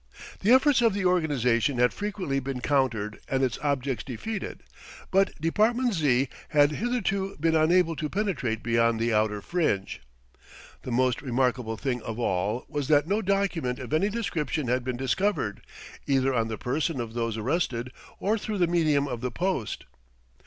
The 0.39 0.51
efforts 0.51 0.81
of 0.81 0.95
the 0.95 1.05
organisation 1.05 1.77
had 1.77 1.93
frequently 1.93 2.39
been 2.39 2.59
countered 2.59 3.19
and 3.29 3.43
its 3.43 3.59
objects 3.61 4.03
defeated; 4.03 4.63
but 5.11 5.39
Department 5.39 5.93
Z. 5.93 6.27
had 6.49 6.71
hitherto 6.71 7.35
been 7.39 7.55
unable 7.55 7.95
to 7.97 8.09
penetrate 8.09 8.63
beyond 8.63 8.99
the 8.99 9.13
outer 9.13 9.43
fringe. 9.43 10.01
The 10.81 10.89
most 10.91 11.21
remarkable 11.21 11.77
thing 11.77 12.01
of 12.01 12.17
all 12.19 12.65
was 12.67 12.87
that 12.87 13.07
no 13.07 13.21
document 13.21 13.77
of 13.77 13.93
any 13.93 14.09
description 14.09 14.69
had 14.69 14.83
been 14.83 14.97
discovered, 14.97 15.61
either 16.07 16.33
on 16.33 16.47
the 16.47 16.57
person 16.57 16.99
of 16.99 17.13
those 17.13 17.37
arrested, 17.37 17.91
or 18.19 18.39
through 18.39 18.57
the 18.57 18.65
medium 18.65 19.07
of 19.07 19.21
the 19.21 19.29
post. 19.29 19.83